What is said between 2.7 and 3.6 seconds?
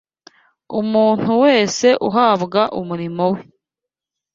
umurimo we